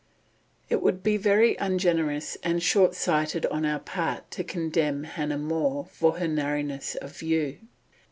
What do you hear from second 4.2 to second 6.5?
to condemn Hannah More for her